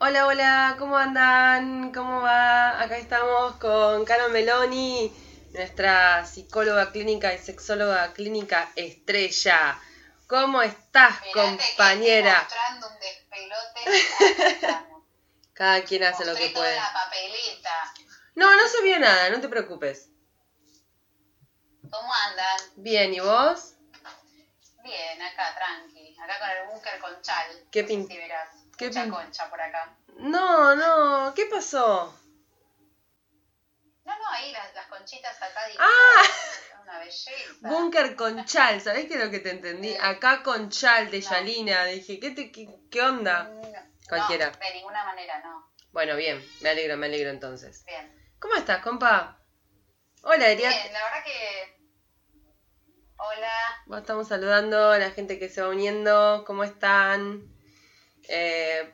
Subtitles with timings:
[0.00, 1.92] Hola, hola, ¿cómo andan?
[1.92, 2.80] ¿Cómo va?
[2.80, 5.10] Acá estamos con Caro Meloni,
[5.52, 9.78] nuestra psicóloga clínica y sexóloga clínica estrella.
[10.28, 12.40] ¿Cómo estás, compañera?
[12.40, 14.84] mostrando un despelote.
[15.54, 16.76] Cada quien hace lo que puede.
[16.76, 17.92] la papeleta.
[18.36, 20.10] No, no se vio nada, no te preocupes.
[21.90, 22.58] ¿Cómo andan?
[22.76, 23.74] Bien, ¿y vos?
[24.84, 26.16] Bien, acá, tranqui.
[26.22, 27.46] Acá con el búnker con chal.
[27.72, 28.57] ¿Qué No sé pin- Si verás.
[28.78, 29.94] Qué Mucha concha por acá.
[30.16, 32.14] No, no, ¿qué pasó?
[34.04, 35.60] No, no, ahí las, las conchitas acá.
[35.78, 36.22] ¡Ah!
[36.82, 37.30] Una belleza.
[37.60, 39.94] Búnker con chal, ¿sabés qué es lo que te entendí?
[40.00, 41.30] Acá con chal de No.
[41.30, 41.84] Yalina.
[41.84, 43.44] Dije, ¿qué, te, qué, qué onda?
[43.44, 43.62] No,
[44.08, 44.50] Cualquiera.
[44.50, 45.70] de ninguna manera, no.
[45.90, 47.84] Bueno, bien, me alegro, me alegro entonces.
[47.84, 48.32] Bien.
[48.38, 49.38] ¿Cómo estás, compa?
[50.22, 50.70] Hola, Ariel.
[50.70, 51.78] Bien, la verdad que...
[53.16, 53.98] Hola.
[53.98, 56.44] Estamos saludando a la gente que se va uniendo.
[56.46, 57.57] ¿Cómo están?
[58.28, 58.92] Eh,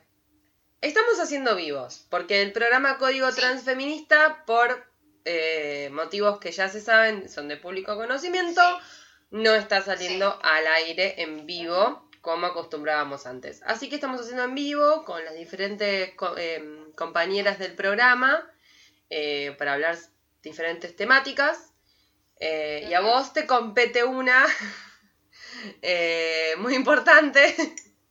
[0.81, 3.41] estamos haciendo vivos, porque el programa Código Sí.
[3.41, 4.85] Transfeminista, por
[5.25, 8.61] eh, motivos que ya se saben, son de público conocimiento,
[9.31, 13.61] no está saliendo al aire en vivo como acostumbrábamos antes.
[13.65, 16.63] Así que estamos haciendo en vivo con las diferentes co- eh,
[16.95, 18.49] compañeras del programa
[19.57, 19.97] para hablar
[20.41, 21.71] diferentes temáticas.
[22.39, 24.45] Y a vos te compete una
[26.57, 27.55] muy importante,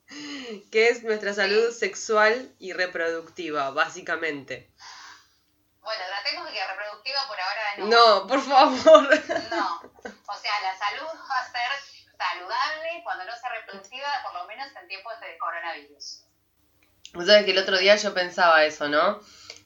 [0.71, 4.71] que es nuestra salud sexual y reproductiva, básicamente.
[5.81, 7.87] Bueno, tratemos de que reproductiva por ahora no.
[7.87, 9.09] No, por favor.
[9.51, 9.81] No,
[10.27, 14.69] o sea, la salud va a ser saludable cuando no sea reproductiva, por lo menos
[14.81, 16.25] en tiempos de coronavirus.
[17.13, 19.21] Vos sabés que el otro día yo pensaba eso, ¿no?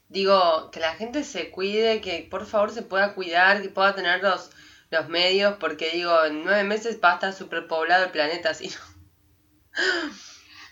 [0.08, 4.22] Digo, que la gente se cuide, que por favor se pueda cuidar, que pueda tener
[4.22, 4.50] los,
[4.90, 8.74] los medios, porque digo, en nueve meses va a estar superpoblado el planeta, así.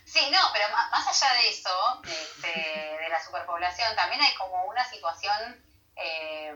[0.05, 4.87] Sí, no, pero más allá de eso, este, de la superpoblación, también hay como una
[4.89, 5.63] situación
[5.97, 6.55] eh,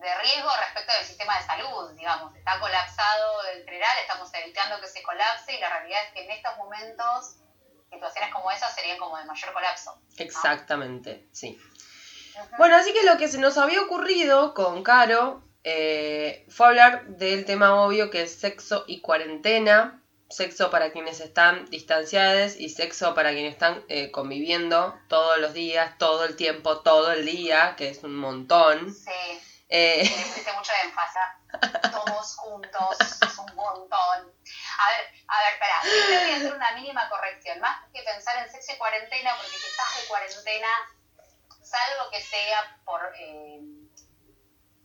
[0.00, 4.86] de riesgo respecto del sistema de salud, digamos, está colapsado en general, estamos evitando que
[4.86, 7.36] se colapse y la realidad es que en estos momentos
[7.90, 10.00] situaciones como esas serían como de mayor colapso.
[10.18, 11.58] Exactamente, sí.
[12.56, 17.44] Bueno, así que lo que se nos había ocurrido con Caro eh, fue hablar del
[17.44, 20.02] tema obvio que es sexo y cuarentena.
[20.30, 25.96] Sexo para quienes están distanciados y sexo para quienes están eh, conviviendo todos los días,
[25.98, 28.94] todo el tiempo, todo el día, que es un montón.
[28.94, 29.40] Sí.
[29.70, 31.92] Eh, pusiste mucho énfasis.
[31.92, 33.98] Todos juntos, es un montón.
[33.98, 37.60] A ver, a ver, espera, yo voy a hacer una mínima corrección.
[37.60, 40.68] Más que pensar en sexo y cuarentena, porque si estás de cuarentena,
[41.62, 43.60] salvo que sea por, eh,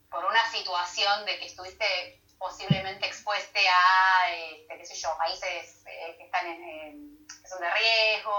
[0.09, 6.16] por una situación de que estuviste posiblemente expuesta a, este, qué sé yo, países eh,
[6.18, 8.36] que están en, en- que son de riesgo,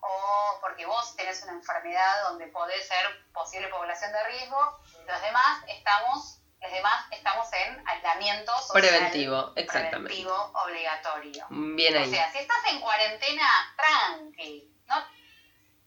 [0.00, 5.62] o porque vos tenés una enfermedad donde podés ser posible población de riesgo, los demás
[5.68, 10.08] estamos, los demás estamos en aislamiento social preventivo, exactamente.
[10.08, 10.34] preventivo
[10.64, 11.46] obligatorio.
[11.50, 12.10] Bien O ahí.
[12.10, 13.46] sea, si estás en cuarentena,
[13.76, 14.96] tranqui, ¿no?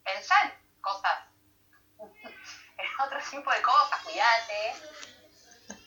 [0.04, 1.18] Pensá en cosas,
[2.00, 4.72] en otro tipo de cosas, cuidate,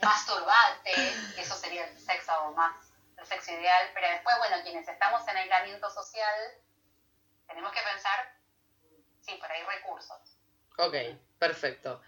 [0.06, 2.76] masturbate, eso sería el sexo más,
[3.18, 6.36] el sexo ideal, pero después, bueno, quienes estamos en aislamiento social,
[7.48, 8.38] tenemos que pensar,
[9.22, 10.18] sí, pero hay recursos.
[10.78, 10.96] Ok,
[11.40, 12.02] perfecto.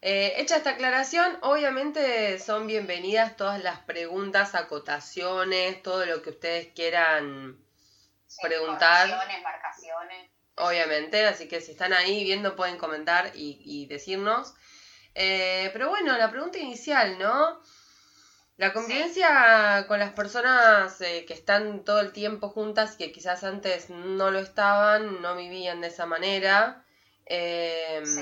[0.00, 6.72] Eh, hecha esta aclaración, obviamente son bienvenidas todas las preguntas, acotaciones, todo lo que ustedes
[6.74, 7.62] quieran
[8.26, 9.08] Sí, Preguntar.
[9.42, 10.30] marcaciones.
[10.56, 14.54] obviamente, así que si están ahí viendo pueden comentar y, y decirnos.
[15.14, 17.60] Eh, pero bueno, la pregunta inicial, ¿no?
[18.56, 23.44] La convivencia con las personas eh, que están todo el tiempo juntas y que quizás
[23.44, 26.84] antes no lo estaban, no vivían de esa manera.
[27.26, 28.20] eh, Sí.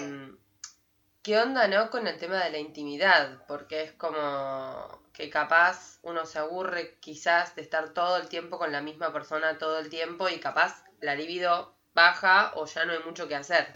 [1.23, 1.91] ¿Qué onda, no?
[1.91, 7.55] Con el tema de la intimidad, porque es como que capaz uno se aburre quizás
[7.55, 11.15] de estar todo el tiempo con la misma persona todo el tiempo y capaz la
[11.15, 13.67] libido baja o ya no hay mucho que hacer.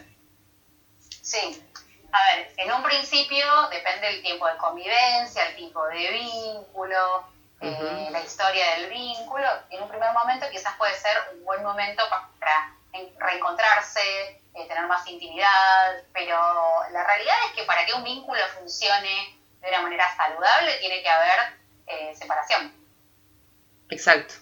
[1.21, 1.61] Sí.
[2.15, 7.27] A ver, en un principio depende del tiempo de convivencia, el tipo de vínculo,
[7.59, 9.45] eh, la historia del vínculo.
[9.69, 13.99] En un primer momento quizás puede ser un buen momento pa- para en- reencontrarse,
[14.53, 16.37] eh, tener más intimidad, pero
[16.91, 21.09] la realidad es que para que un vínculo funcione de una manera saludable tiene que
[21.09, 21.39] haber
[21.87, 22.73] eh, separación.
[23.89, 24.35] Exacto.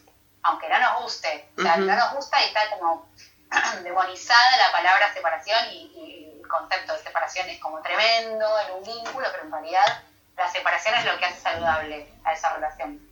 [0.44, 1.50] aunque no nos guste.
[1.58, 3.10] O sea, no nos gusta y está como
[3.84, 8.84] demonizada la palabra separación y, y el concepto de separación es como tremendo en un
[8.84, 10.04] vínculo, pero en realidad
[10.36, 13.10] la separación es lo que hace saludable a esa relación.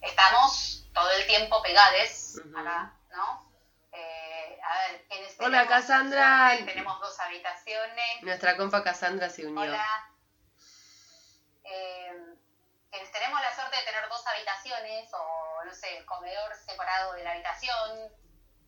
[0.00, 3.52] Estamos todo el tiempo pegades acá, ¿no?
[3.92, 6.52] Eh, a ver, quienes Hola, Tenemos Cassandra.
[6.64, 8.22] Tenemos dos habitaciones.
[8.22, 9.62] Nuestra compa Cassandra se unió.
[9.62, 10.10] Hola.
[11.64, 12.34] Eh,
[12.90, 17.24] que tenemos la suerte de tener dos habitaciones o, no sé, el comedor separado de
[17.24, 18.12] la habitación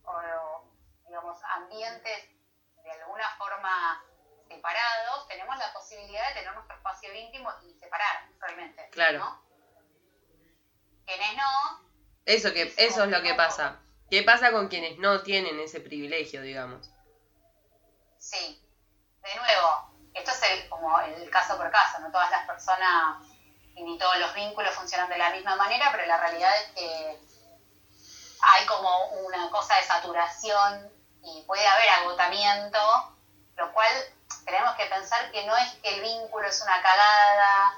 [0.04, 0.64] o,
[1.06, 2.35] digamos, ambientes
[3.16, 4.04] alguna forma
[4.48, 8.88] separados, tenemos la posibilidad de tener nuestro espacio íntimo y separar realmente.
[8.90, 9.18] Claro.
[9.18, 9.42] ¿no?
[11.06, 11.88] Quienes no,
[12.24, 13.80] Eso, que, eso es lo que pasa.
[14.10, 16.90] ¿Qué pasa con quienes no tienen ese privilegio, digamos?
[18.18, 18.62] Sí,
[19.22, 23.24] de nuevo, esto es el, como el caso por caso, no todas las personas
[23.74, 27.19] y ni todos los vínculos funcionan de la misma manera, pero la realidad es que
[28.40, 30.95] hay como una cosa de saturación
[31.26, 32.78] y puede haber agotamiento,
[33.56, 33.93] lo cual
[34.44, 37.75] tenemos que pensar que no es que el vínculo es una cagada,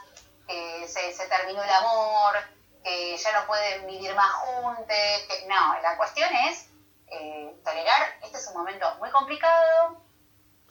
[0.46, 2.36] que se, terminó el amor,
[2.84, 6.66] que ya no pueden vivir más juntos, que no, la cuestión es
[7.10, 10.02] eh, tolerar, este es un momento muy complicado,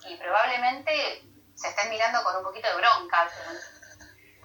[0.03, 1.23] y probablemente
[1.55, 3.29] se estén mirando con un poquito de bronca.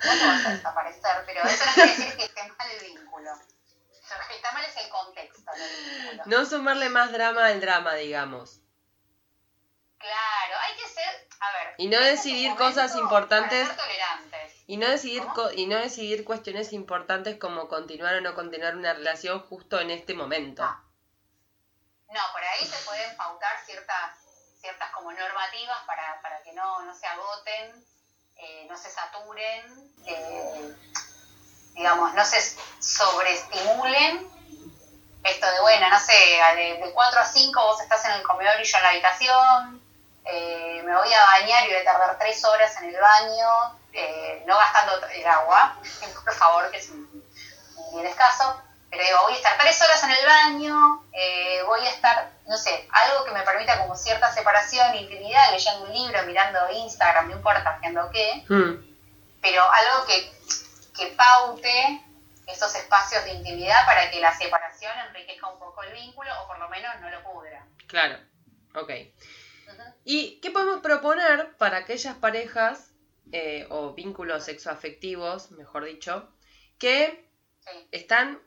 [0.05, 3.31] No te vas a desaparecer, pero eso no quiere decir que esté mal el vínculo.
[3.31, 5.42] Lo que está mal es el contexto del vínculo.
[6.27, 8.61] No sumarle más drama al drama, digamos.
[9.99, 11.75] Claro, hay que ser, a ver.
[11.79, 13.69] Y no este decidir momento cosas importantes.
[13.69, 14.63] Para ser tolerantes.
[14.67, 15.23] Y no decidir
[15.55, 20.15] y no decidir cuestiones importantes como continuar o no continuar una relación justo en este
[20.15, 20.63] momento.
[20.65, 20.83] Ah.
[22.09, 24.19] No, por ahí se pueden pautar ciertas,
[24.61, 27.87] ciertas como normativas para, para que no, no se agoten,
[28.37, 30.77] eh, no se saturen, eh,
[31.75, 32.41] digamos, no se
[32.81, 34.31] sobreestimulen.
[35.25, 36.13] Esto de, bueno, no sé,
[36.57, 39.83] de, de 4 a 5 vos estás en el comedor y yo en la habitación,
[40.25, 44.43] eh, me voy a bañar y voy a tardar 3 horas en el baño, eh,
[44.47, 45.77] no gastando el agua,
[46.25, 47.25] por favor, que es un,
[47.77, 48.61] un bien escaso.
[48.91, 52.59] Pero digo, voy a estar tres horas en el baño, eh, voy a estar, no
[52.59, 57.37] sé, algo que me permita como cierta separación, intimidad, leyendo un libro, mirando Instagram, no
[57.37, 58.85] importa, haciendo qué, Hmm,
[59.41, 60.31] pero algo que,
[60.95, 62.05] que paute
[62.47, 66.59] esos espacios de intimidad para que la separación enriquezca un poco el vínculo o por
[66.59, 67.67] lo menos no lo pudra.
[67.87, 68.19] claro.
[68.75, 68.91] Ok.
[70.05, 72.91] ¿Y qué podemos proponer para aquellas parejas
[73.33, 76.29] eh, o vínculos sexoafectivos, mejor dicho,
[76.79, 77.29] que
[77.61, 77.89] Sí.
[77.93, 78.43] están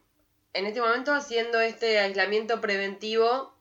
[0.54, 3.56] en este momento haciendo este aislamiento preventivo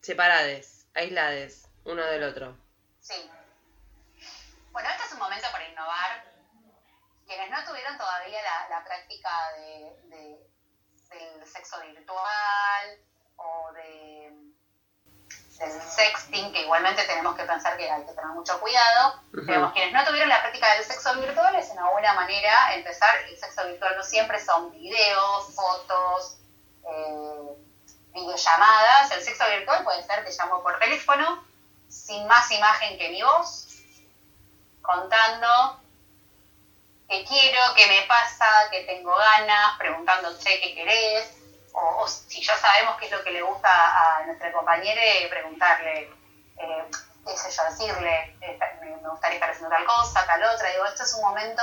[0.00, 2.56] separades, aislades, uno del otro?
[3.00, 3.30] Sí.
[4.72, 6.23] Bueno, este es un momento para innovar.
[7.34, 10.46] Quienes no tuvieron todavía la, la práctica de, de-
[11.10, 12.98] del sexo virtual
[13.36, 14.32] o de,
[15.58, 19.92] del sexting, que igualmente tenemos que pensar que hay que tener mucho cuidado, digamos, quienes
[19.92, 23.16] no tuvieron la práctica del sexo virtual es una buena manera empezar.
[23.28, 26.38] El sexo virtual no siempre son videos, fotos,
[26.88, 27.56] eh,
[28.12, 29.10] videollamadas.
[29.10, 31.44] El sexo virtual puede ser, te llamo por teléfono,
[31.88, 33.66] sin más imagen que mi voz,
[34.82, 35.80] contando
[37.08, 41.36] qué quiero, qué me pasa, qué tengo ganas, preguntando, che, ¿qué querés?
[41.72, 46.10] O, o si ya sabemos qué es lo que le gusta a nuestra compañera, preguntarle,
[46.58, 46.84] eh,
[47.26, 50.70] qué sé yo, decirle, eh, me, gustaría estar haciendo tal cosa, tal otra.
[50.70, 51.62] Digo, esto es un momento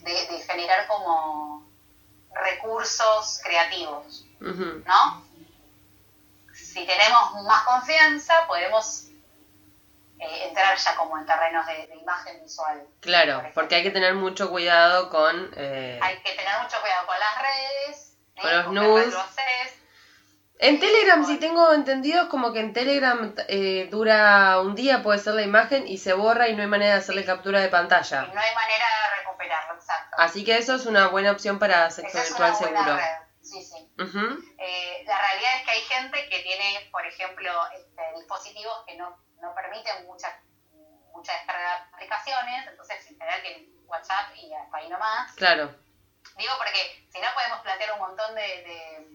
[0.00, 1.66] de, de generar como
[2.32, 4.24] recursos creativos.
[4.40, 5.26] ¿no?
[6.52, 9.06] Si tenemos más confianza, podemos
[10.18, 12.86] eh, entrar ya como en terrenos de, de imagen visual.
[13.00, 15.50] Claro, porque hay que tener mucho cuidado con...
[15.56, 18.40] eh, Hay que tener mucho cuidado con las redes, ¿eh?
[18.42, 19.14] Con los nudes.
[20.58, 25.18] En Telegram, si tengo entendido, es como que en Telegram eh, dura un día, puede
[25.18, 27.70] ser la imagen, y se borra y no hay manera de hacerle captura de y
[27.70, 28.22] pantalla.
[28.22, 30.16] no hay manera de recuperarlo, exacto.
[30.18, 32.96] Así que eso es una buena opción para sexo Esa es virtual una buena seguro.
[32.96, 33.92] red, sí, sí.
[34.02, 38.96] Ujú, Eh, la realidad es que hay gente que tiene, por ejemplo, este, dispositivos que
[38.96, 40.40] no, no permiten mucha,
[41.12, 45.32] mucha descarga de aplicaciones, entonces en general que WhatsApp y hasta ahí nomás.
[45.34, 45.74] Claro,
[46.36, 49.08] Digo porque si no podemos plantear un montón de, de,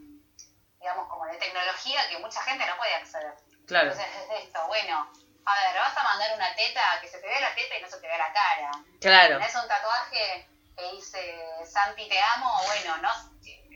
[0.80, 3.34] digamos, como de tecnología que mucha gente no puede acceder.
[3.68, 5.12] claro, Entonces es esto, bueno,
[5.46, 7.90] a ver, vas a mandar una teta, que se te vea la teta y no
[7.90, 8.72] se te vea la cara.
[9.00, 10.48] claro, ¿Tenés un tatuaje
[10.78, 12.60] que dice Santi te amo?
[12.66, 13.10] Bueno, no,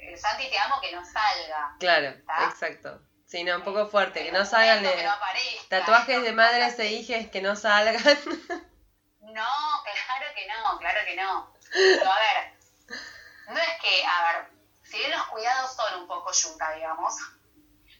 [0.01, 1.75] el Santi te amo que no salga.
[1.79, 2.15] claro,
[2.49, 3.01] exacto.
[3.35, 5.13] Sí, no, un poco fuerte, que no salgan de- no
[5.67, 7.97] tatuajes de madres e hijes que no salgan.
[9.19, 9.43] No,
[9.83, 11.53] claro que no, claro que no.
[11.73, 12.97] Pero a ver,
[13.49, 14.45] no es que, a ver,
[14.83, 17.13] si bien los cuidados son un poco yuca, digamos,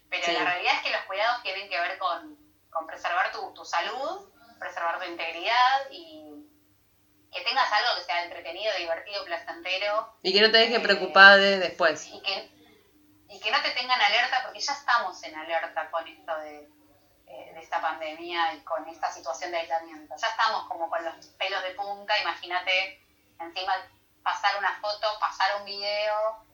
[0.08, 0.32] pero Sí.
[0.32, 2.38] la realidad es que los cuidados tienen que ver con,
[2.70, 6.30] con preservar tu, tu salud, preservar tu integridad y
[7.30, 11.36] que tengas algo que sea entretenido, divertido, placentero Y que no te deje Eh, preocupada
[11.36, 12.06] de después.
[12.06, 12.48] y que,
[13.28, 16.68] y que no te tengan alerta, porque ya estamos en alerta con esto de,
[17.26, 20.14] eh, de esta pandemia y con esta situación de aislamiento.
[20.16, 23.00] Ya estamos como con los pelos de punta, imagínate
[23.40, 23.74] encima
[24.22, 26.44] pasar una foto, pasar un video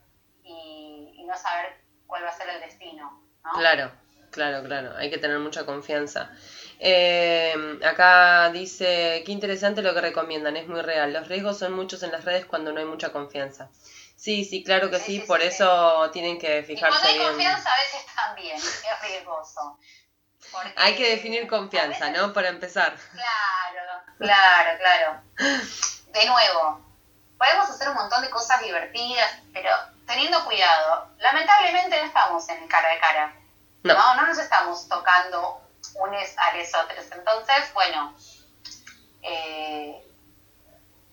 [0.45, 3.23] y, y no saber cuál va a ser el destino.
[3.45, 3.53] ¿no?
[3.53, 3.93] Claro,
[4.31, 4.97] claro, claro.
[4.97, 6.31] Hay que tener mucha confianza.
[6.79, 11.13] Eh, acá dice, qué interesante lo que recomiendan, es muy real.
[11.13, 13.71] Los riesgos son muchos en las redes cuando no hay mucha confianza.
[14.17, 17.09] Sí, sí, claro que sí, Sí, sí, por sí, eso tienen que Y fijarse cuando
[17.09, 17.29] hay bien.
[17.31, 19.79] confianza a veces también es riesgoso.
[20.53, 22.33] Porque Hay que definir a confianza, veces- ¿no?
[22.33, 22.97] Para empezar.
[23.13, 25.23] Claro, claro, claro.
[26.13, 26.81] De nuevo,
[27.39, 29.71] podemos hacer un montón de cosas divertidas, pero
[30.07, 31.09] teniendo cuidado.
[31.19, 33.35] Lamentablemente no estamos en cara de cara.
[33.83, 33.95] No.
[33.95, 35.61] No, no nos estamos tocando
[35.95, 37.05] unos a los otros.
[37.11, 38.15] Entonces, bueno,
[39.23, 40.05] eh,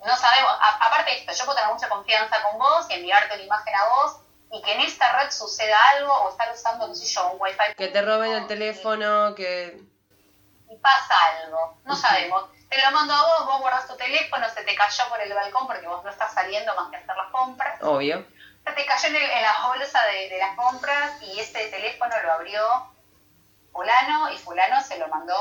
[0.05, 0.51] no sabemos.
[0.59, 3.75] a- aparte de esto, yo puedo tener mucha confianza con vos y enviarte una imagen
[3.75, 4.19] a vos
[4.51, 7.73] y que en esta red suceda algo o estar usando, qué sé yo, un wifi.
[7.77, 9.79] Que te roben el público, teléfono, que...
[10.69, 12.45] y pasa algo, no sabemos.
[12.69, 15.65] Te lo mando a vos, vos guardas tu teléfono, se te cayó por el balcón
[15.67, 17.81] porque vos no estás saliendo más que hacer las compras.
[17.81, 18.25] Obvio.
[18.65, 22.15] Se te cayó en, el- en la bolsa de, de las compras y ese teléfono
[22.23, 22.61] lo abrió
[23.71, 25.35] fulano y fulano se lo mandó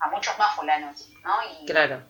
[0.00, 1.42] a muchos más fulanos, ¿no?
[1.60, 2.02] Y Claro.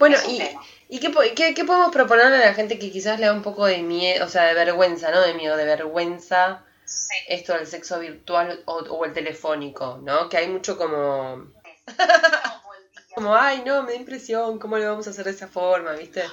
[0.00, 0.42] Bueno, y.
[0.88, 3.66] ¿y qué, qué, qué podemos proponerle a la gente que quizás le da un poco
[3.66, 8.00] de miedo, o sea, de vergüenza, no de miedo, de vergüenza, sí, esto del sexo
[8.00, 10.28] virtual o, o el telefónico, ¿no?
[10.28, 11.70] Que hay mucho como, sí,
[13.14, 16.24] como, ay, no, me da impresión, ¿cómo lo vamos a hacer de esa forma, viste?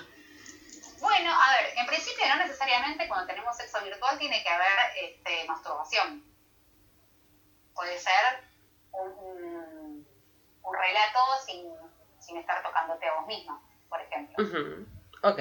[1.00, 4.68] Bueno, a ver, en principio no necesariamente cuando tenemos sexo virtual tiene que haber
[5.04, 6.24] este, masturbación.
[7.76, 8.44] Puede ser
[8.94, 10.08] un, un-
[10.64, 11.66] un relato sin,
[12.28, 14.44] sin estar tocándote a vos misma, por ejemplo.
[14.44, 14.86] Ujú.
[15.24, 15.40] Ok,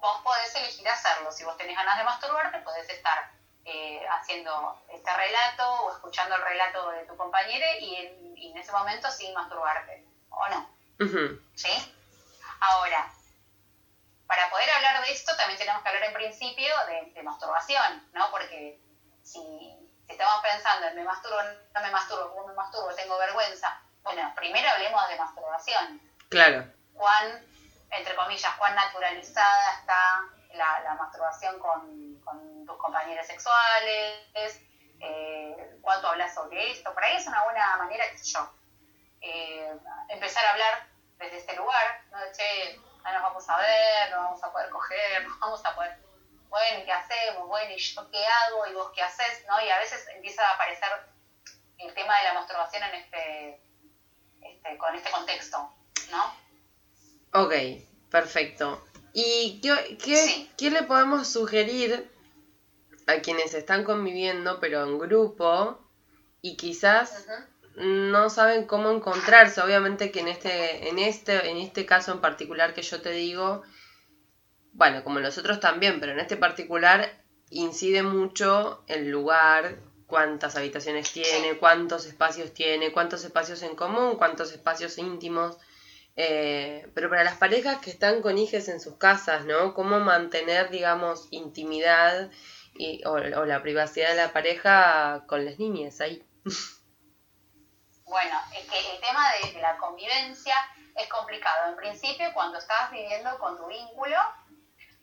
[0.00, 1.30] Vos podés elegir hacerlo.
[1.30, 3.30] Si vos tenés ganas de masturbarte, podés estar
[3.66, 8.56] eh, haciendo este relato o escuchando el relato de tu compañero y en, y en
[8.56, 10.06] ese momento sin masturbarte.
[10.30, 10.70] ¿O no?
[11.00, 11.38] Ujú.
[11.54, 11.68] ¿sí?
[12.60, 13.12] Ahora,
[14.26, 18.30] para poder hablar de esto también tenemos que hablar en principio de, de masturbación, ¿no?
[18.30, 18.80] Porque
[19.22, 19.38] si,
[20.06, 21.42] si estamos pensando en me masturbo,
[21.74, 26.00] no me masturbo, cómo me masturbo, tengo vergüenza, bueno, primero hablemos de masturbación.
[26.28, 26.64] claro,
[26.94, 27.46] Cuán,
[27.90, 30.20] entre comillas, cuán naturalizada está
[30.52, 34.60] la, la masturbación con, con tus compañeros sexuales,
[35.00, 38.52] eh, cuánto hablas sobre esto, por ahí es una buena manera, qué sé yo,
[39.22, 39.72] eh,
[40.08, 42.18] empezar a hablar desde este lugar, ¿no?
[42.32, 45.98] Che, no nos vamos a ver, no vamos a poder coger, no vamos a poder,
[46.48, 47.48] bueno, ¿y qué hacemos?
[47.48, 48.66] Bueno, ¿y yo qué hago?
[48.66, 49.44] ¿Y vos qué haces?
[49.48, 49.60] ¿No?
[49.60, 50.88] Y a veces empieza a aparecer
[51.78, 53.62] el tema de la masturbación en este,
[54.42, 55.56] este con este contexto,
[56.10, 57.42] ¿no?
[57.44, 57.52] ok,
[58.10, 58.84] perfecto.
[59.12, 60.50] ¿Y qué, qué, Sí.
[60.56, 62.10] qué le podemos sugerir
[63.06, 65.80] a quienes están conviviendo, pero en grupo,
[66.42, 67.26] y quizás
[67.76, 69.60] no saben cómo encontrarse.
[69.60, 73.62] Obviamente que en este, en este, en este caso en particular que yo te digo,
[74.72, 77.20] bueno, como los otros también, pero en este particular
[77.50, 79.78] incide mucho el lugar,
[80.10, 85.56] cuántas habitaciones tiene, cuántos espacios tiene, cuántos espacios en común, cuántos espacios íntimos.
[86.16, 89.72] Eh, pero para las parejas que están con hijos en sus casas, ¿no?
[89.72, 92.30] Cómo mantener, digamos, intimidad
[92.74, 96.22] y, o, o la privacidad de la pareja con las niñas ahí.
[98.04, 100.54] Bueno, es que el tema de, de la convivencia
[100.96, 101.70] es complicado.
[101.70, 104.16] En principio, cuando estás viviendo con tu vínculo,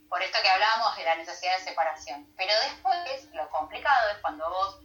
[0.10, 2.28] por esto que hablábamos de la necesidad de separación.
[2.38, 4.80] Pero después, lo complicado es cuando vos,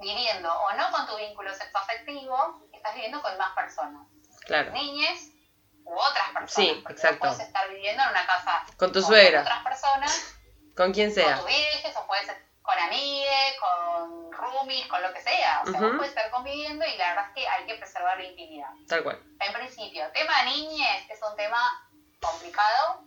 [0.00, 4.06] viviendo o no con tu vínculo sexoafectivo, estás viviendo con más personas.
[4.46, 4.72] Claro.
[4.72, 5.30] Niñes
[5.84, 6.52] u otras personas.
[6.52, 7.18] Sí, exacto.
[7.20, 9.40] Puedes estar viviendo en una casa Con tu suegra.
[9.42, 10.36] otras personas
[10.76, 11.36] Con quien sea.
[11.36, 15.62] con tu vieja, o puede ser con amigues, con roomies, con lo que sea.
[15.64, 18.24] O sea, vos puedes estar conviviendo y la verdad es que hay que preservar la
[18.24, 18.70] intimidad.
[18.88, 19.22] Tal cual.
[19.38, 21.88] En principio, tema niñez es un tema
[22.20, 23.04] complicado.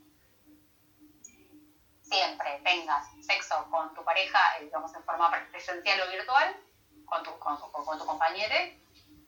[2.02, 6.56] Siempre tengas sexo con tu pareja, eh, digamos, en forma presencial o virtual,
[7.10, 8.56] con tu, con, su- con tu compañero.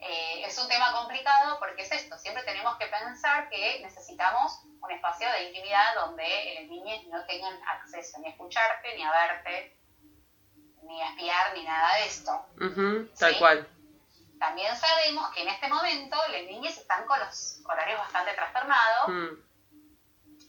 [0.04, 4.92] Eh, es un tema complicado porque es esto, siempre tenemos que pensar que necesitamos un
[4.92, 9.78] espacio de intimidad donde las niñas no tengan acceso ni a escucharte, ni a verte,
[10.84, 12.46] ni a espiar, ni nada de esto.
[13.20, 13.40] Tal Sí.
[13.40, 13.68] cual.
[14.40, 19.28] También sabemos que en este momento las niñas están con los horarios bastante trastornados, Mm.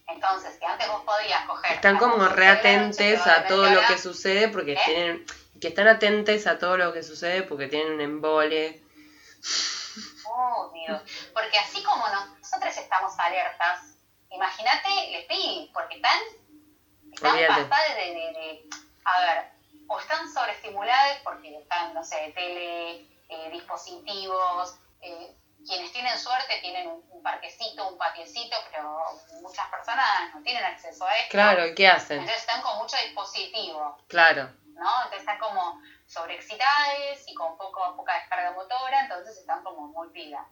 [0.08, 1.72] entonces que antes vos podías coger...
[1.72, 4.80] Están como reatentes a todo lo que sucede porque ¿Eh?
[4.86, 5.26] tienen
[5.62, 8.82] que están atentes a todo lo que sucede porque tienen un embole.
[10.26, 11.00] Oh, Dios.
[11.32, 13.94] Porque así como nosotros estamos alertas,
[14.30, 16.18] imagínate les pibes, porque están,
[17.12, 18.68] están pasadas de, de, de-
[19.04, 19.44] a ver,
[19.86, 24.74] o están sobreestimuladas porque están, no sé, tele, eh, dispositivos.
[25.00, 28.98] Eh, quienes tienen suerte tienen un, parquecito, un patiecito, pero
[29.42, 31.30] muchas personas no tienen acceso a esto.
[31.30, 32.18] Claro, ¿y qué hacen?
[32.18, 33.96] Entonces están con mucho dispositivo.
[34.08, 34.50] Claro.
[34.74, 34.90] ¿No?
[35.04, 40.46] Entonces están como sobreexcitadas y con poco, poca descarga motora, entonces están como muy pila.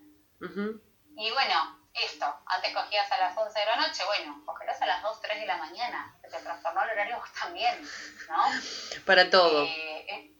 [1.16, 5.02] Y bueno, esto, antes cogías a las 11 de la noche, bueno, cogerás a las
[5.02, 7.82] 2, 3 de la mañana, te trastornó el horario vos también,
[8.28, 8.44] ¿no?
[9.04, 9.64] Para todo.
[9.64, 10.32] Eh, eh,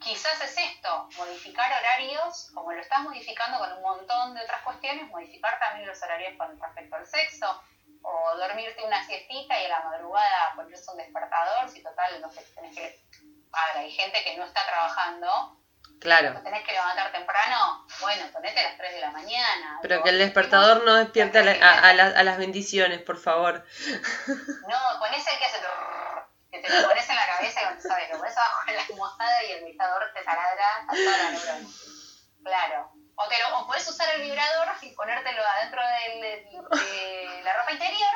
[0.00, 5.08] quizás es esto, modificar horarios, como lo estás modificando con un montón de otras cuestiones,
[5.08, 7.62] modificar también los horarios con respecto al sexo,
[8.02, 12.42] o dormirte una siestita y a la madrugada ponerse un despertador, si total, no sé,
[12.54, 13.04] tenés que...
[13.52, 15.58] A ver, hay gente que no está trabajando,
[16.00, 16.40] Claro.
[16.42, 19.78] tenés que levantar temprano, bueno, ponete a las 3 de la mañana.
[19.82, 23.64] Pero que el despertador no despierte a, a, las bendiciones, por favor.
[24.26, 25.58] No, ponés el que hace...
[26.50, 28.82] Que te lo pones en la cabeza y cuando sabes, lo pones abajo en la
[28.82, 31.68] almohada y el vibrador te taladra a toda la neurona.
[32.44, 32.92] Claro.
[33.14, 38.10] O, te lo, o puedes usar el vibrador y ponértelo adentro de, la ropa interior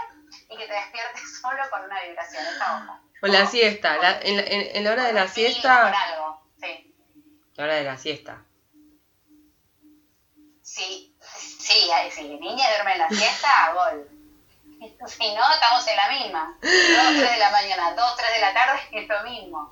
[0.48, 2.44] y que te despiertes solo con una vibración.
[2.46, 3.02] Hoja.
[3.22, 3.96] O la siesta.
[3.98, 4.38] La, en,
[4.76, 5.88] en, la hora de la siesta.
[5.88, 6.94] algo, sí.
[7.54, 8.44] La hora de la siesta.
[10.62, 11.16] Sí,
[11.58, 14.15] sí, si niña duerme en la siesta, gol.
[15.06, 16.58] Si no, estamos en la misma.
[16.62, 19.70] 2, 3 de la mañana, 2, 3 de la tarde, es lo mismo.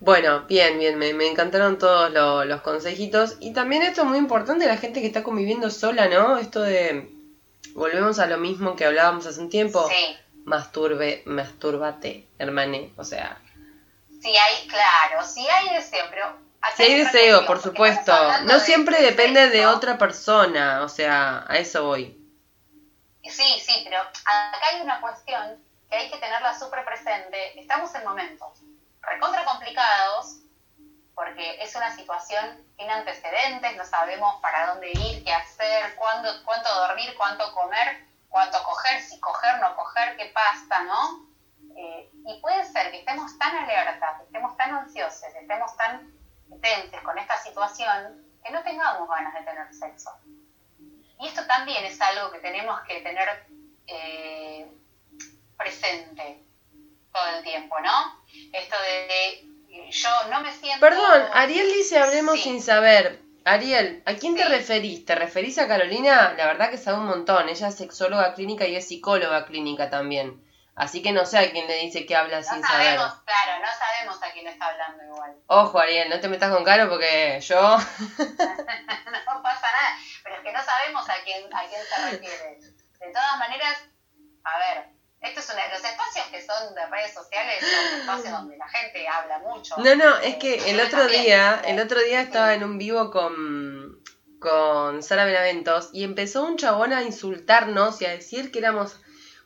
[0.00, 2.10] Bueno, bien, bien, me, me encantaron todos
[2.46, 3.36] los consejitos.
[3.40, 6.38] Y también esto es muy importante, la gente que está conviviendo sola, ¿no?
[6.38, 7.10] Esto de,
[7.74, 9.88] volvemos a lo mismo que hablábamos hace un tiempo.
[9.88, 10.16] Sí.
[10.44, 13.38] Masturbe, masturbate, hermane, o sea.
[14.22, 16.50] Sí hay, claro, sí hay deseo, pero...
[16.76, 18.12] Si hay deseo, por supuesto.
[18.44, 22.19] No siempre depende de otra persona, o sea, a eso voy.
[23.30, 27.58] Sí, sí, pero acá hay una cuestión que hay que tenerla súper presente.
[27.60, 28.60] Estamos en momentos
[29.02, 30.40] recontra complicados
[31.14, 36.74] porque es una situación sin antecedentes, no sabemos para dónde ir, qué hacer, cuándo, cuánto
[36.74, 41.28] dormir, cuánto comer, cuánto coger, si coger, no coger, qué pasa, ¿no?
[41.76, 46.10] Eh, y puede ser que estemos tan alertas, que estemos tan ansiosos, estemos tan
[46.62, 50.10] tensos con esta situación, que no tengamos ganas de tener sexo.
[51.20, 53.28] Y esto también es algo que tenemos que tener
[53.86, 54.66] eh,
[55.56, 56.38] presente
[57.12, 58.22] todo el tiempo, ¿no?
[58.52, 60.80] Esto de, yo no me siento...
[60.80, 63.20] Perdón, Ariel dice hablemos sin saber.
[63.44, 65.04] Ariel, ¿a quién te referís?
[65.04, 66.34] ¿Te referís a Carolina?
[66.36, 67.48] La verdad que sabe un montón.
[67.48, 70.42] Ella es sexóloga clínica y es psicóloga clínica también.
[70.74, 72.94] Así que no sé a quién le dice que habla sin saber.
[72.94, 75.36] Claro, no sabemos a quién está hablando igual.
[75.46, 77.56] Ojo, Ariel, no te metas con Caro porque yo...
[78.18, 82.60] no pasa nada, pero es que no sabemos a quién, a quién se refiere.
[83.00, 83.78] De todas maneras,
[84.44, 88.68] a ver, estos son los espacios que son de redes sociales son espacios donde la
[88.68, 89.76] gente habla mucho.
[89.76, 94.02] No, no, es que el otro día, el otro día estaba en un vivo con,
[94.38, 98.96] con Sara Benaventos y empezó un chabón a insultarnos y a decir que éramos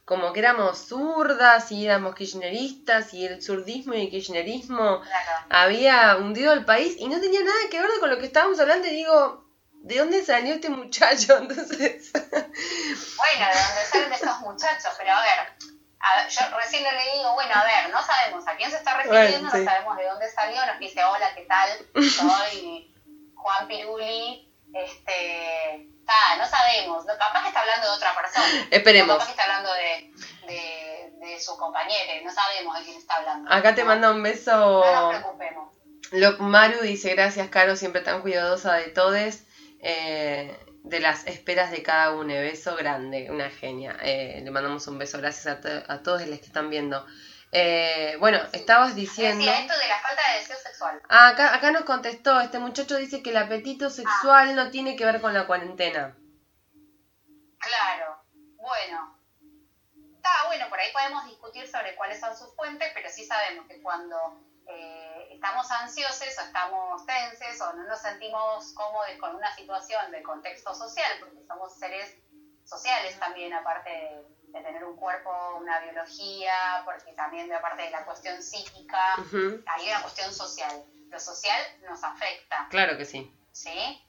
[0.04, 5.00] como que éramos zurdas y éramos kirchneristas y el zurdismo y el kirchnerismo
[5.48, 8.86] había hundido el país y no tenía nada que ver con lo que estábamos hablando
[8.86, 11.36] y digo, ¿de dónde salió este muchacho?
[11.40, 12.12] Entonces...
[12.12, 14.92] bueno, ¿de dónde salen estos muchachos?
[14.98, 18.76] Pero a ver, yo recién le digo, bueno, a ver, no sabemos a quién se
[18.76, 21.70] está refiriendo, no sabemos de dónde salió, nos dice, hola, ¿qué tal?
[22.10, 22.94] Soy
[23.34, 27.04] Juan Piruli, este Ah, no sabemos.
[27.18, 28.66] Capaz que está hablando de otra persona.
[28.70, 29.14] Esperemos.
[29.14, 30.12] Capaz que está hablando de,
[31.20, 32.24] de, su compañero.
[32.24, 33.52] No sabemos de quién está hablando.
[33.52, 34.52] Acá te manda un beso.
[34.52, 35.72] No nos preocupemos.
[36.12, 39.46] Lo, Maru dice, gracias, Caro, siempre tan cuidadosa de todes.
[39.80, 42.34] Eh, de las esperas de cada uno.
[42.34, 43.96] Beso grande, una genia.
[44.02, 47.04] Eh, le mandamos un beso, gracias a, a todos los que están viendo.
[47.56, 49.38] Eh, bueno, estabas diciendo...
[49.38, 51.00] Decía esto de la falta de deseo sexual.
[51.08, 55.04] Ah, acá, acá nos contestó, este muchacho dice que el apetito sexual no tiene que
[55.04, 56.16] ver con la cuarentena.
[57.60, 58.24] Claro,
[58.56, 59.20] bueno.
[60.16, 63.80] Está bueno, por ahí podemos discutir sobre cuáles son sus fuentes, pero sí sabemos que
[63.80, 64.16] cuando
[64.66, 70.24] eh, estamos ansiosos o estamos tensos o no nos sentimos cómodos con una situación de
[70.24, 72.16] contexto social, porque somos seres
[72.64, 77.90] sociales también, aparte de de tener un cuerpo, una biología, porque también de aparte de
[77.90, 79.16] la cuestión psíquica,
[79.66, 80.84] hay una cuestión social.
[81.10, 82.68] Lo social nos afecta.
[82.70, 83.36] Claro que sí.
[83.52, 84.00] ¿Sí?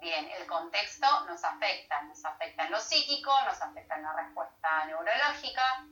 [0.00, 4.84] Bien, el contexto nos afecta, nos afecta en lo psíquico, nos afecta en la respuesta
[4.86, 5.86] neurológica.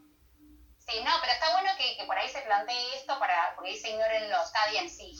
[0.78, 3.90] Sí, no, pero está bueno que, por ahí se plantee esto para, porque ahí se
[3.90, 5.14] ignorenlo, está bien, sí.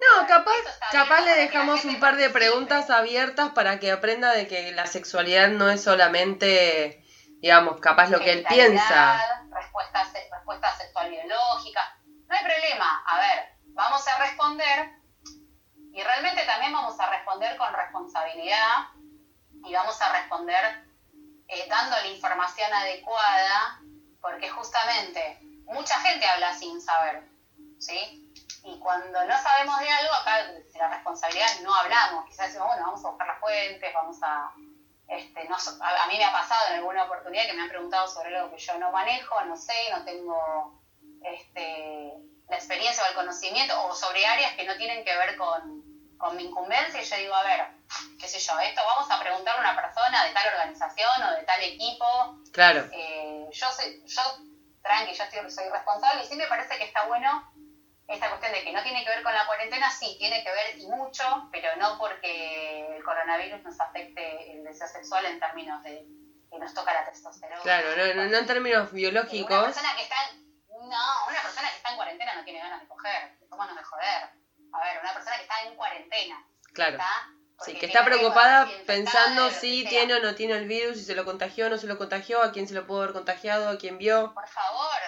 [0.00, 0.56] no, capaz,
[0.92, 5.48] capaz le dejamos un par de preguntas abiertas para que aprenda de que la sexualidad
[5.48, 6.99] no es solamente
[7.40, 9.20] digamos, capaz lo que él piensa.
[9.50, 11.98] Respuesta, respuesta sexual biológica.
[12.28, 13.02] No hay problema.
[13.06, 15.00] A ver, vamos a responder.
[15.92, 18.88] Y realmente también vamos a responder con responsabilidad
[19.64, 20.84] y vamos a responder
[21.48, 23.80] eh, dando la información adecuada,
[24.20, 27.28] porque justamente mucha gente habla sin saber,
[27.78, 28.32] ¿sí?
[28.62, 32.84] Y cuando no sabemos de algo, acá de la responsabilidad no hablamos, quizás decimos, bueno,
[32.86, 34.52] vamos a buscar las fuentes, vamos a...
[35.10, 38.36] Este, no, a, mí me ha pasado en alguna oportunidad que me han preguntado sobre
[38.36, 40.80] algo que yo no manejo, no sé, no tengo
[41.24, 42.14] este,
[42.48, 45.82] la experiencia o el conocimiento, o sobre áreas que no tienen que ver con,
[46.16, 47.66] con mi incumbencia, y yo digo, a ver,
[48.20, 51.42] qué sé yo, esto vamos a preguntarle a una persona de tal organización o de
[51.42, 52.38] tal equipo.
[52.52, 52.88] Claro.
[52.92, 54.22] Eh, yo, soy, yo,
[54.80, 57.52] tranqui, yo soy responsable y sí me parece que está bueno
[58.10, 60.78] esta cuestión de que no tiene que ver con la cuarentena, sí, tiene que ver
[60.78, 66.04] y mucho, pero no porque el coronavirus nos afecte el deseo sexual en términos de
[66.50, 67.62] que nos toca la testosterona.
[67.62, 69.56] Claro, no, no, en términos biológicos.
[69.56, 70.16] Una persona que está
[70.68, 74.30] no, una persona que está en cuarentena no tiene ganas de coger, nos de joder.
[74.72, 76.46] A ver, una persona que está en cuarentena.
[76.72, 76.98] Claro.
[77.64, 81.26] Sí, que está preocupada pensando si tiene o no tiene el virus, si se lo
[81.26, 83.98] contagió o no se lo contagió, a quién se lo pudo haber contagiado, a quién
[83.98, 84.32] vio.
[84.32, 84.98] Por favor,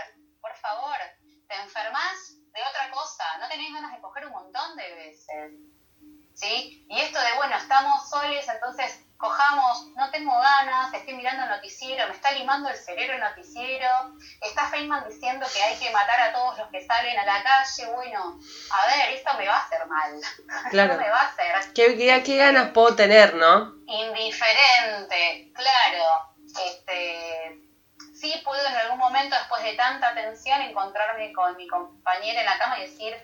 [0.40, 0.96] por favor,
[1.48, 2.31] te enfermas
[3.42, 5.52] no tenés ganas de coger un montón de veces.
[6.34, 6.86] ¿Sí?
[6.88, 12.08] Y esto de, bueno, estamos soles, entonces cojamos, no tengo ganas, estoy mirando el noticiero,
[12.08, 13.88] me está limando el cerebro el noticiero,
[14.40, 17.86] está Feynman diciendo que hay que matar a todos los que salen a la calle,
[17.94, 20.20] bueno, a ver, esto me va a hacer mal,
[20.70, 20.96] claro.
[20.96, 21.72] me va a hacer.
[21.74, 23.74] ¿Qué, qué, ganas puedo tener, no?
[23.86, 26.34] Indiferente, claro.
[26.66, 27.62] Este,
[28.14, 32.58] sí puedo en algún momento, después de tanta tensión, encontrarme con mi compañera en la
[32.58, 33.14] cama y decir,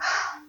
[0.00, 0.42] ah,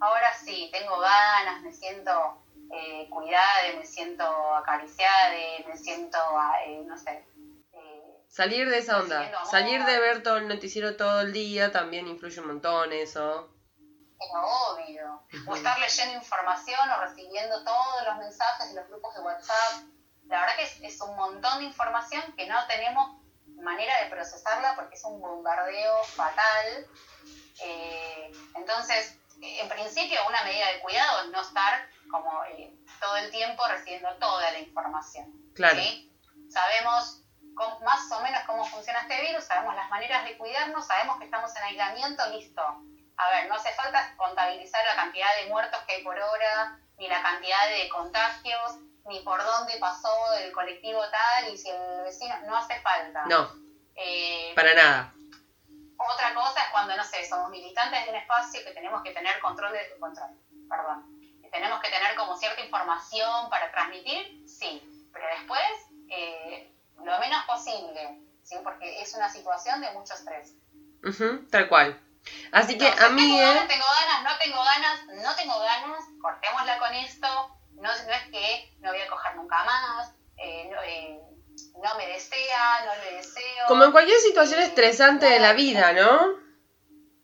[0.00, 4.24] ahora sí, tengo ganas, me siento eh, cuidada, me siento
[4.56, 5.30] acariciada,
[5.66, 6.18] me siento,
[6.66, 7.26] eh, no sé.
[7.72, 12.08] Eh, salir de esa onda, salir de ver todo el noticiero todo el día también
[12.08, 13.52] influye un montón eso.
[14.18, 15.22] Es obvio.
[15.46, 19.84] O estar leyendo información o recibiendo todos los mensajes de los grupos de WhatsApp.
[20.24, 23.25] La verdad que es, es un montón de información que no tenemos
[23.62, 26.86] manera de procesarla porque es un bombardeo fatal.
[27.62, 33.30] Eh, entonces, en principio, una medida de cuidado es no estar como eh, todo el
[33.30, 35.32] tiempo recibiendo toda la información.
[35.54, 35.80] Claro.
[36.48, 37.22] Sabemos
[37.82, 41.54] más o menos cómo funciona este virus, sabemos las maneras de cuidarnos, sabemos que estamos
[41.56, 42.62] en aislamiento, listo.
[42.62, 47.08] A ver, no hace falta contabilizar la cantidad de muertos que hay por hora, ni
[47.08, 52.34] la cantidad de contagios, ni por dónde pasó el colectivo tal, y si el vecino,
[52.46, 53.24] no hace falta.
[53.26, 53.50] No.
[53.94, 55.12] Eh, para nada.
[55.96, 59.40] Otra cosa es cuando, no sé, somos militantes de un espacio que tenemos que tener
[59.40, 60.30] control de control,
[60.68, 61.16] perdón
[61.56, 65.62] tenemos que tener como cierta información para transmitir, sí, pero después
[66.10, 68.56] eh, lo menos posible, ¿sí?
[68.62, 70.52] porque es una situación de mucho estrés.
[71.50, 72.00] tal cual.
[72.52, 73.22] Así que a mí...
[73.22, 77.88] Tengo ganas, tengo ganas, no tengo ganas, no tengo ganas, cortémosla con esto, no, no
[77.88, 81.20] es que no voy a coger nunca más, eh, no, eh,
[81.82, 83.66] no me desea, no le deseo.
[83.68, 86.34] Como en cualquier situación estresante de la vida, ¿no?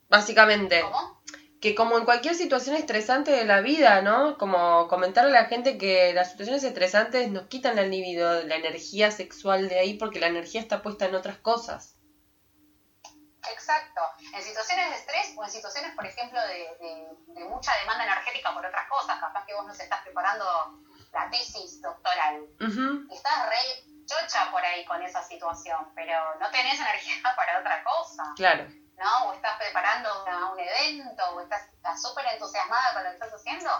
[0.09, 0.81] Básicamente.
[0.83, 1.23] ¿Cómo?
[1.63, 4.37] que como en cualquier situación estresante de la vida, ¿no?
[4.37, 9.13] Como comentarle a la gente que las situaciones estresantes nos quitan el libido, la energía
[9.13, 11.97] sexual de ahí, porque la energía está puesta en otras cosas.
[13.55, 14.01] Exacto.
[14.33, 17.09] En situaciones de estrés o en situaciones, por ejemplo, de,
[17.49, 20.45] mucha demanda energética por otras cosas, capaz que vos nos estás preparando
[21.13, 22.47] la tesis doctoral.
[22.59, 27.85] y estás re chocha por ahí con esa situación, pero no tenés energía para otra
[27.85, 28.25] cosa.
[28.37, 28.67] Claro.
[28.97, 29.29] ¿no?
[29.29, 30.09] O estás preparando
[30.53, 31.69] un evento, o estás
[32.01, 33.71] súper entusiasmada con lo que estás haciendo,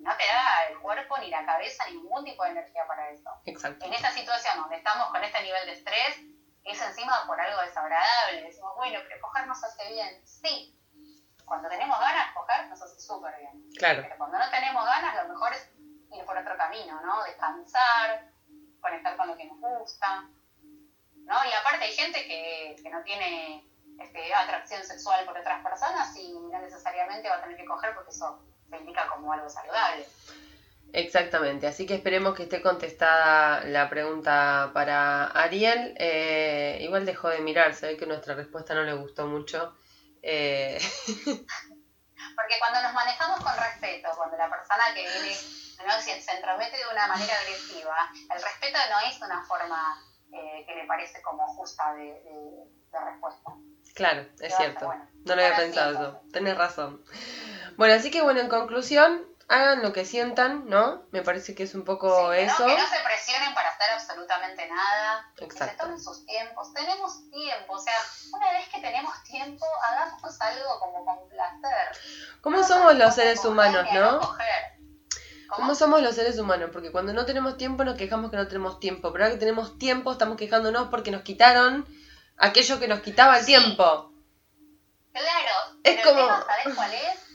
[0.00, 3.30] no te da el cuerpo ni la cabeza ni ningún tipo de energía para eso.
[3.44, 3.84] Exacto.
[3.84, 6.16] En esta situación donde estamos con este nivel de estrés,
[6.70, 8.42] es encima por algo desagradable.
[8.42, 10.26] Decimos, bueno, pero coger nos hace bien.
[10.26, 10.78] Sí,
[11.44, 13.70] cuando tenemos ganas, coger nos hace súper bien.
[13.76, 14.02] Claro.
[14.02, 15.70] Pero cuando no tenemos ganas, lo mejor es
[16.12, 17.22] ir por otro camino, ¿no?
[17.24, 18.30] Descansar,
[18.80, 20.28] conectar con lo que nos gusta.
[21.30, 21.44] ¿no?
[21.44, 23.64] Y aparte hay gente que, que no tiene
[24.00, 28.10] este, atracción sexual por otras personas y no necesariamente va a tener que coger porque
[28.10, 30.06] eso se indica como algo saludable.
[30.92, 35.94] Exactamente, así que esperemos que esté contestada la pregunta para Ariel.
[35.98, 39.76] Eh, igual dejó de mirar, se ve que nuestra respuesta no le gustó mucho.
[40.22, 40.78] Eh...
[42.36, 45.36] Porque cuando nos manejamos con respeto, cuando la persona que viene
[45.86, 46.00] ¿no?
[46.00, 50.86] se, entromete de una manera agresiva, el respeto no es una forma eh, que le
[50.86, 52.20] parece como justa de
[52.92, 53.52] respuesta.
[53.94, 54.92] Claro, es cierto.
[55.24, 56.20] no lo había pensado eso.
[56.32, 57.04] Tenés razón.
[57.76, 61.02] Bueno, así que bueno, en conclusión, hagan lo que sientan, ¿no?
[61.10, 62.66] Me parece que es un poco eso.
[62.66, 65.28] que no se presionen para hacer absolutamente nada.
[65.38, 65.64] Exacto.
[65.64, 66.72] Que se tomen sus tiempos.
[66.72, 67.94] Tenemos tiempo, o sea,
[68.32, 71.98] una vez que tenemos tiempo, hagamos algo como con placer.
[72.40, 74.20] ¿Cómo somos los seres humanos, no?
[75.48, 76.70] ¿Cómo somos los seres humanos?
[76.72, 79.78] Porque cuando no tenemos tiempo nos quejamos que no tenemos tiempo, pero ahora que tenemos
[79.78, 81.88] tiempo estamos quejándonos porque nos quitaron
[82.36, 84.12] aquello que nos quitaba el tiempo.
[85.12, 86.20] Claro, es pero como...
[86.20, 87.29] el tema, ¿sabes cuál es?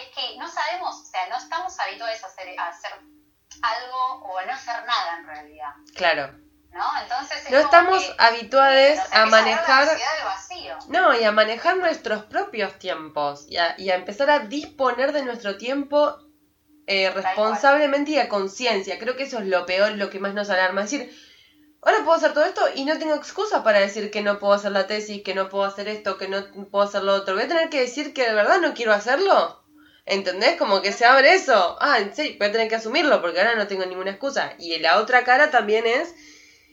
[0.00, 2.92] Es que no sabemos, o sea, no estamos habituados a hacer, a hacer
[3.62, 5.74] algo o a no hacer nada en realidad.
[5.94, 6.32] Claro.
[6.70, 6.84] ¿No?
[7.02, 9.88] Entonces no estamos habituados a manejar.
[10.88, 15.22] No, y a manejar nuestros propios tiempos y a, y a empezar a disponer de
[15.22, 16.18] nuestro tiempo
[16.86, 18.98] eh, responsablemente y a conciencia.
[18.98, 20.84] Creo que eso es lo peor, lo que más nos alarma.
[20.84, 21.10] Es decir,
[21.82, 24.72] ahora puedo hacer todo esto y no tengo excusa para decir que no puedo hacer
[24.72, 27.34] la tesis, que no puedo hacer esto, que no puedo hacer lo otro.
[27.34, 29.64] Voy a tener que decir que de verdad no quiero hacerlo.
[30.10, 30.56] ¿Entendés?
[30.56, 31.76] Como que se abre eso.
[31.80, 34.54] Ah, sí, voy a tener que asumirlo porque ahora no tengo ninguna excusa.
[34.58, 36.14] Y la otra cara también es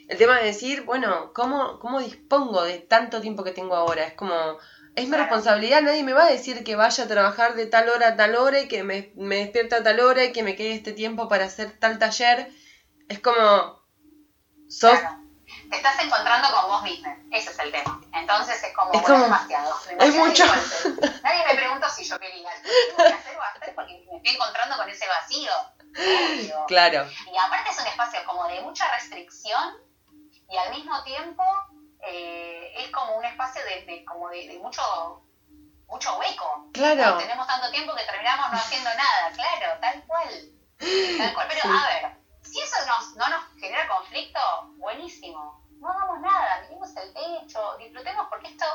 [0.08, 4.06] el tema de decir, bueno, ¿cómo, cómo dispongo de tanto tiempo que tengo ahora?
[4.06, 4.58] Es como,
[4.95, 8.10] es mi responsabilidad, nadie me va a decir que vaya a trabajar de tal hora
[8.10, 10.74] a tal hora y que me, me despierta a tal hora y que me quede
[10.74, 12.50] este tiempo para hacer tal taller.
[13.10, 13.84] Es como,
[14.69, 14.98] sos...
[15.69, 18.01] Te estás encontrando con vos misma, ese es el tema.
[18.13, 19.75] Entonces es como, es demasiado.
[19.99, 20.45] Es mucho.
[21.23, 22.49] Nadie me preguntó si yo quería.
[22.63, 25.51] Tengo que hacer o hacer porque me estoy encontrando con ese vacío.
[26.67, 27.08] Claro.
[27.32, 29.78] Y aparte es un espacio como de mucha restricción
[30.49, 31.43] y al mismo tiempo
[32.08, 35.23] eh, es como un espacio de, como de, mucho
[35.88, 36.69] mucho hueco.
[36.73, 37.17] Claro.
[37.17, 40.30] tenemos tanto tiempo que terminamos no haciendo nada, claro, tal cual.
[40.78, 41.47] Tal cual.
[41.47, 44.39] Pero a ver, si eso nos, no nos genera conflicto,
[44.77, 45.63] buenísimo.
[45.79, 48.65] No hagamos nada, miremos el techo, disfrutemos porque esto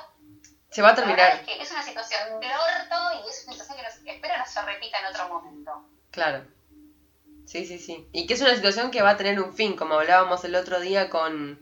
[0.70, 1.35] se va a terminar.
[1.35, 4.46] Es, que es una situación de orto y es una situación que nos, espero no
[4.46, 5.85] se repita en otro momento.
[6.11, 6.44] Claro.
[7.44, 8.09] Sí, sí, sí.
[8.12, 10.78] Y que es una situación que va a tener un fin, como hablábamos el otro
[10.78, 11.59] día con,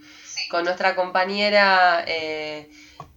[0.51, 2.71] con nuestra compañera eh,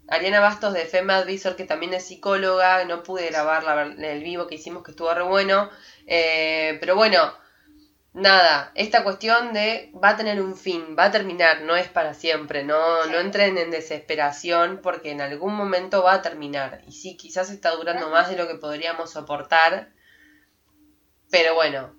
[0.07, 2.85] Ariana Bastos de Femme Advisor, que también es psicóloga.
[2.85, 5.69] No pude grabar el vivo que hicimos, que estuvo re bueno.
[6.07, 7.33] Eh, pero bueno,
[8.13, 12.13] nada, esta cuestión de va a tener un fin, va a terminar, no es para
[12.13, 12.63] siempre.
[12.63, 16.81] No, no entren en desesperación porque en algún momento va a terminar.
[16.87, 19.89] Y sí, quizás está durando más de lo que podríamos soportar.
[21.29, 21.95] Pero bueno,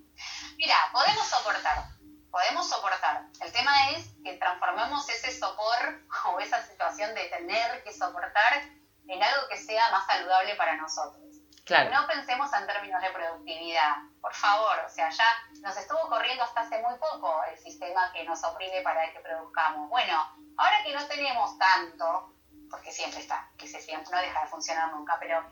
[0.62, 1.88] Mira, podemos soportar,
[2.30, 3.26] podemos soportar.
[3.40, 8.62] El tema es que transformemos ese sopor o esa situación de tener que soportar
[9.08, 11.31] en algo que sea más saludable para nosotros.
[11.64, 11.90] Claro.
[11.90, 15.24] No pensemos en términos de productividad, por favor, o sea, ya
[15.60, 19.88] nos estuvo corriendo hasta hace muy poco el sistema que nos oprime para que produzcamos.
[19.88, 20.18] Bueno,
[20.56, 22.34] ahora que no tenemos tanto,
[22.68, 25.44] porque siempre está, que se siempre no deja de funcionar nunca, pero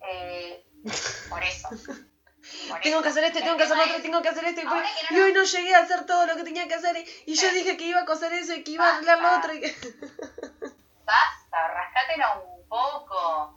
[0.00, 0.64] eh,
[1.28, 1.68] por eso,
[2.82, 4.62] tengo que hacer esto, tengo que hacer otro, tengo que hacer esto.
[5.10, 6.96] Y, hoy no llegué a hacer todo lo que tenía que hacer.
[7.26, 9.54] Y, yo dije que iba a coser eso y que iba a hablar lo otro.
[9.54, 9.60] Y
[11.04, 13.01] Basta, rascátela un poco.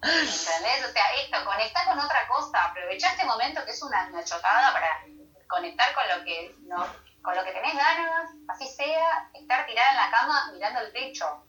[0.05, 0.85] ¿Entendés?
[0.87, 2.65] O sea, esto, conectar con otra cosa.
[2.65, 5.03] Aprovechá este momento que es una, una chotada para
[5.47, 6.85] conectar con lo que no,
[7.21, 11.45] con lo que tenés ganas, así sea, estar tirada en la cama mirando el techo.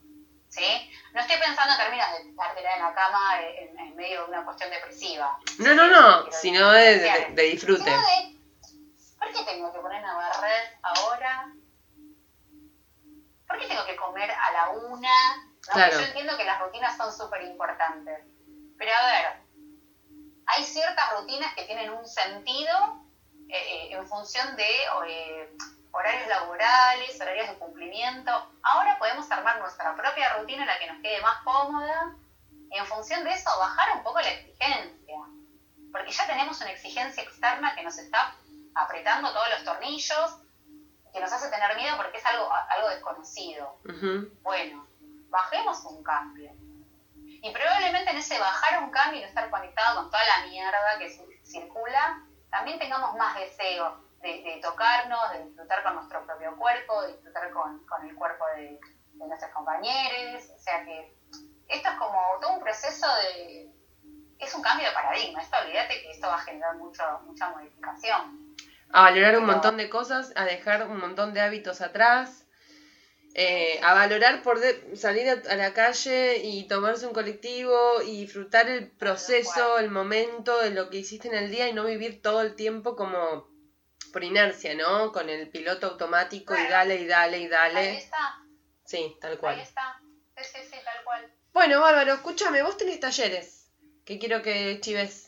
[0.48, 0.90] ¿sí?
[1.12, 4.70] No estoy pensando en términos de estar en la cama en, medio de una cuestión
[4.70, 5.38] depresiva.
[5.58, 7.90] No, no, no, sino de, de, disfrute.
[9.18, 11.52] ¿Por qué tengo que poner a barrer ahora?
[13.48, 15.08] ¿Por qué tengo que comer a la una?
[15.74, 18.24] Yo entiendo que las rutinas son súper importantes.
[18.78, 19.46] Pero a ver,
[20.46, 23.06] hay ciertas rutinas que tienen un sentido
[23.48, 24.68] eh, en función de
[25.08, 25.56] eh,
[25.92, 28.30] horarios laborales, horarios de cumplimiento.
[28.62, 32.14] Ahora podemos armar nuestra propia rutina en la que nos quede más cómoda
[32.70, 35.18] y en función de eso bajar un poco la exigencia.
[35.92, 38.34] Porque ya tenemos una exigencia externa que nos está
[38.74, 40.36] apretando todos los tornillos,
[41.12, 43.78] que nos hace tener miedo porque es algo, algo desconocido.
[44.42, 44.86] Bueno,
[45.30, 46.52] bajemos un cambio.
[47.46, 50.98] Y probablemente en ese bajar un cambio y no estar conectado con toda la mierda
[50.98, 51.08] que
[51.44, 57.52] circula, también tengamos más deseo de, tocarnos, de disfrutar con nuestro propio cuerpo, de disfrutar
[57.52, 58.80] con, el cuerpo de,
[59.14, 60.42] nuestros compañeros.
[60.56, 61.14] O sea que
[61.68, 63.70] esto es como todo un proceso de...
[64.40, 68.56] Es un cambio de paradigma, esto olvídate que esto va a generar mucho, mucha modificación.
[68.92, 72.45] A valorar un montón de cosas, a dejar un montón de hábitos atrás.
[73.38, 74.58] Eh, a valorar por
[74.96, 80.70] salir a, la calle y tomarse un colectivo y disfrutar el proceso, el momento de
[80.70, 83.46] lo que hiciste en el día y no vivir todo el tiempo como
[84.10, 85.12] por inercia, ¿no?
[85.12, 87.78] Con el piloto automático y dale y dale y dale.
[87.78, 88.42] Ahí está.
[88.86, 89.56] Sí, tal cual.
[89.56, 90.00] Ahí está.
[90.38, 91.30] Sí, sí, sí, tal cual.
[91.52, 93.70] Bueno, Bárbaro, escúchame, vos tenés talleres
[94.06, 95.25] que quiero que chives.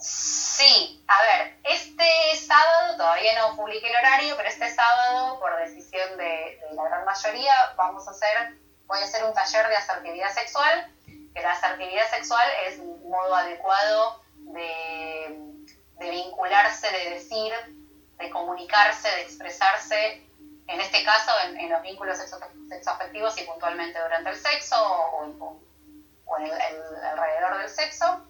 [0.00, 6.16] Sí, a ver, este sábado, todavía no publiqué el horario, pero este sábado, por decisión
[6.16, 8.56] de, la gran mayoría, vamos a hacer,
[8.86, 13.34] voy a hacer un taller de asertividad sexual, que la asertividad sexual es un modo
[13.34, 15.48] adecuado de
[15.98, 17.52] de vincular animarse, de decir,
[18.18, 20.22] de comunicarse, de expresarse,
[20.66, 22.18] en este caso en, los vínculos
[22.68, 25.58] sexoafectivos y puntualmente durante el sexo o,
[26.38, 28.27] en el, alrededor del sexo.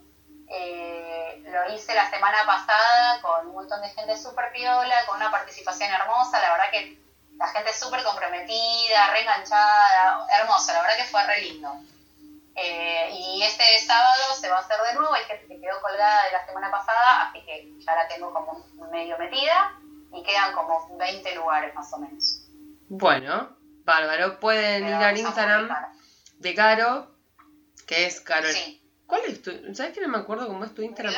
[0.51, 5.31] Eh, lo hice la semana pasada con un montón de gente súper piola, con una
[5.31, 6.99] participación hermosa, la verdad que
[7.39, 11.73] la gente súper comprometida, reenganchada, hermoso, la verdad que fue re lindo.
[12.57, 16.25] Eh, y este sábado se va a hacer de nuevo, hay gente que quedó colgada
[16.25, 19.79] de la semana pasada, así que ya la tengo como medio metida
[20.13, 22.43] y quedan como 20 lugares más o menos.
[22.89, 25.69] Bueno, bárbaro, pueden ir al Instagram
[26.39, 27.15] de Caro,
[27.87, 28.49] que es Caro.
[28.49, 28.78] Sí.
[29.09, 29.51] ¿Cuál es tu?
[29.75, 31.15] ¿Sabes que no me acuerdo cómo es tu Instagram?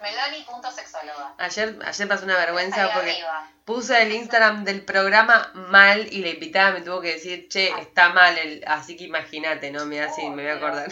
[0.00, 1.34] Meloni.sexóloga.
[1.38, 3.24] Ayer, ayer pasó una vergüenza porque
[3.64, 7.80] puse el Instagram del programa mal y la invitada me tuvo que decir, che, ah.
[7.80, 9.84] está mal, el, así que imagínate, ¿no?
[9.86, 10.88] Mira, sí, me voy a acordar.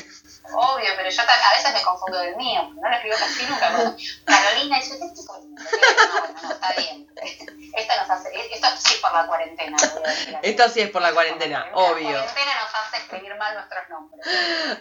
[0.52, 3.96] Obvio, pero yo a veces me confundo del mío, no lo escribo casi nunca.
[4.24, 7.06] Carolina, y yo, ¿qué estoy No, bueno, no, está bien.
[7.72, 9.76] Esto nos hace, esto sí es por la cuarentena.
[10.42, 12.10] esto sí es por la cuarentena, obvio.
[12.10, 14.26] La cuarentena nos hace escribir mal nuestros nombres.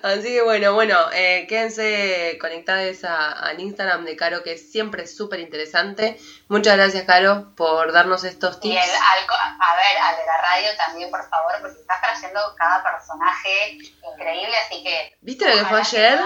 [0.02, 5.40] Así que bueno, bueno, eh, quédense conectados al Instagram de Caro, que siempre es súper
[5.40, 6.20] interesante.
[6.48, 8.74] Muchas gracias, Caro, por darnos estos tips.
[8.74, 12.84] Y el, a ver, al de la radio también, por favor, porque estás trayendo cada
[12.84, 13.78] personaje
[14.14, 15.18] increíble, así que...
[15.22, 16.20] ¿Viste lo que fue ayer?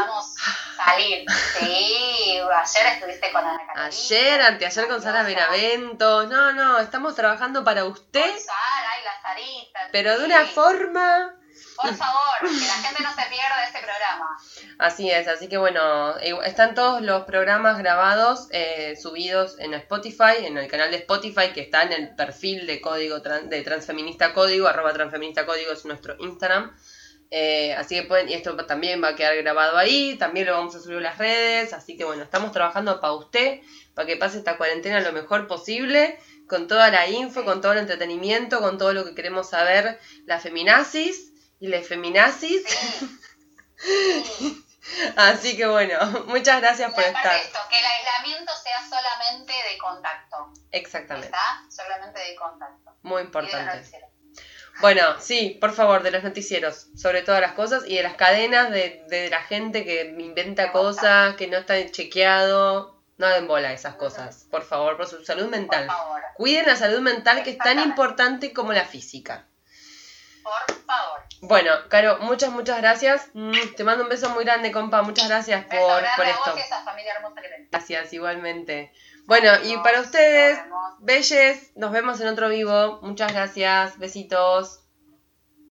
[0.83, 1.25] salir.
[1.59, 3.85] Sí, ayer estuviste con Ana Catalina.
[3.85, 6.25] Ayer, anteayer con Sara Benavento.
[6.27, 8.37] No, no, estamos trabajando para usted.
[8.37, 9.79] Sara y la Sarita.
[9.91, 11.35] Pero de una forma
[11.75, 14.37] por favor, que la gente no se pierda este programa.
[14.79, 20.57] Así es, así que bueno, están todos los programas grabados, eh, subidos en Spotify, en
[20.57, 24.93] el canal de Spotify que está en el perfil de código de Transfeminista Código, arroba
[24.93, 26.75] Transfeminista Código es nuestro Instagram.
[27.35, 30.75] Eh, así que pueden, y esto también va a quedar grabado ahí, también lo vamos
[30.75, 33.61] a subir a las redes, así que bueno, estamos trabajando para usted,
[33.95, 37.79] para que pase esta cuarentena lo mejor posible, con toda la info, con todo el
[37.79, 41.32] entretenimiento, con todo lo que queremos saber, la feminazis
[41.63, 42.65] y la feminazis.
[45.15, 45.97] Así que bueno,
[46.27, 47.37] muchas gracias por estar.
[47.37, 50.51] Esto, que el aislamiento sea solamente de contacto.
[50.71, 51.27] Exactamente.
[51.27, 51.63] ¿Está?
[51.69, 52.97] Solamente de contacto.
[53.03, 53.97] Muy importante.
[54.81, 58.69] Bueno, sí, por favor, de los noticieros, sobre todas las cosas, y de las cadenas
[58.69, 63.01] de, de la gente que inventa cosas, que no está chequeado.
[63.17, 65.87] No den bola a esas cosas, por favor, por su salud mental.
[66.35, 69.47] Cuiden la salud mental que es tan importante como la física.
[70.43, 71.21] Por favor.
[71.41, 73.29] Bueno, Caro, muchas, muchas gracias.
[73.33, 75.01] Mm, te mando un beso muy grande, compa.
[75.01, 76.55] Muchas gracias por, por esto.
[77.71, 78.91] Gracias, igualmente.
[79.25, 80.59] Bueno, y para ustedes,
[80.99, 82.99] belles, nos vemos en otro vivo.
[83.01, 83.97] Muchas gracias.
[83.97, 84.82] Besitos.